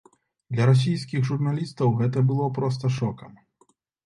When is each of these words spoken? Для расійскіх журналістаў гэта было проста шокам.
Для 0.53 0.65
расійскіх 0.69 1.27
журналістаў 1.29 1.93
гэта 2.01 2.25
было 2.31 2.49
проста 2.57 2.93
шокам. 2.97 3.39